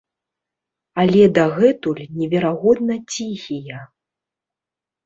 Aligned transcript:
Але 1.03 1.21
дагэтуль 1.35 2.03
неверагодна 2.23 2.95
ціхія. 3.13 3.79